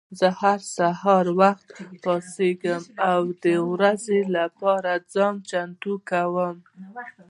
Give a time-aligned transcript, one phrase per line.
[0.19, 6.55] زه هر سهار وختي پاڅېږم او د ورځې لپاره ځان چمتو کوم.